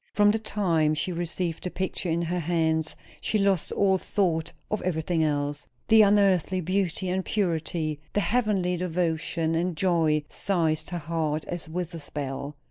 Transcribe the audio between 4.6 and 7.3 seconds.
of everything else. The unearthly beauty and